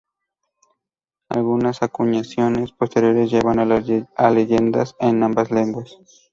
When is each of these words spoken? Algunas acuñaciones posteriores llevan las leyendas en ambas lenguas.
Algunas 1.29 1.83
acuñaciones 1.83 2.71
posteriores 2.71 3.29
llevan 3.29 3.69
las 3.69 3.87
leyendas 4.33 4.95
en 4.99 5.21
ambas 5.21 5.51
lenguas. 5.51 5.95